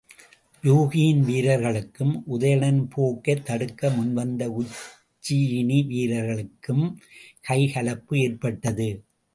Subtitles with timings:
[0.63, 6.99] யூகியின் வீரர்களுக்கும் உதயணன் போக்கைத் தடுக்க முன்வந்த உச்சியினி வீரர்களுக்கும்
[7.49, 8.89] கைகலப்பு ஏற்பட்டது.